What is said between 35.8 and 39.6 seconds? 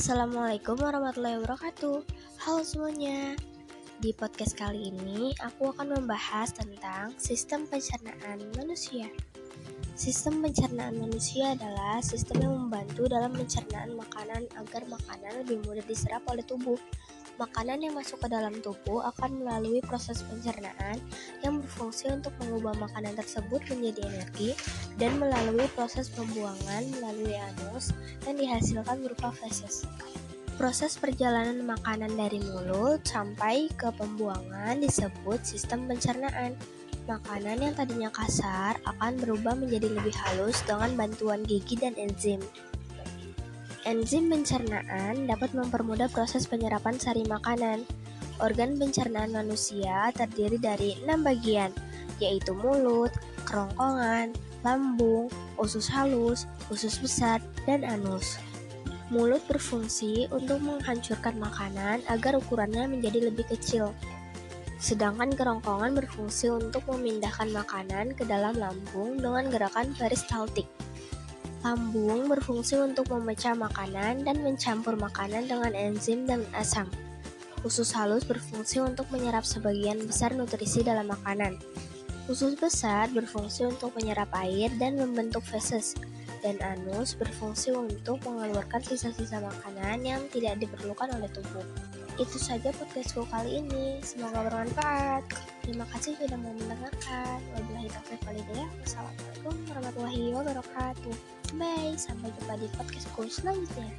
pencernaan. Makanan yang tadinya kasar akan berubah